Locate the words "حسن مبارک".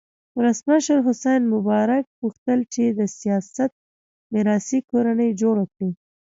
1.07-2.05